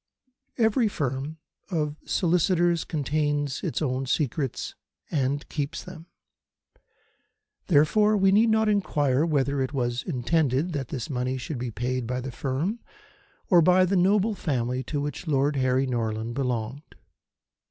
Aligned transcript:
Every 0.57 0.87
firm 0.87 1.37
of 1.69 1.95
solicitors 2.07 2.83
contains 2.85 3.61
its 3.61 3.83
own 3.83 4.07
secrets 4.07 4.73
and 5.11 5.47
keeps 5.47 5.83
them. 5.83 6.07
Therefore, 7.67 8.17
we 8.17 8.31
need 8.31 8.49
not 8.49 8.67
inquire 8.67 9.27
whether 9.27 9.61
it 9.61 9.73
was 9.73 10.01
intended 10.01 10.73
that 10.73 10.87
this 10.87 11.07
money 11.07 11.37
should 11.37 11.59
be 11.59 11.69
paid 11.69 12.07
by 12.07 12.19
the 12.19 12.31
firm 12.31 12.79
or 13.47 13.61
by 13.61 13.85
the 13.85 13.95
noble 13.95 14.33
family 14.33 14.81
to 14.85 14.99
which 14.99 15.27
Lord 15.27 15.55
Harry 15.57 15.85
Norland 15.85 16.33
belonged. 16.33 16.81